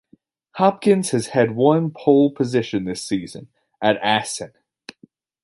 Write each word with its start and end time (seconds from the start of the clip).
Hopkins 0.53 1.11
has 1.11 1.27
had 1.27 1.51
one 1.51 1.91
pole 1.95 2.31
position 2.31 2.85
this 2.85 3.03
season, 3.03 3.49
at 3.79 3.97
Assen. 3.97 4.51